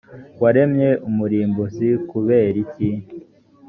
[0.41, 2.87] waremye umurimbuzi kuberiki